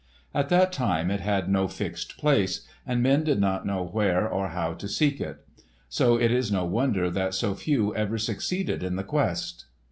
[0.33, 4.47] At that time it had no fixed place, and men did not know where or
[4.47, 5.45] how to seek it.
[5.89, 9.65] So it is no wonder that so few ever succeeded in the quest.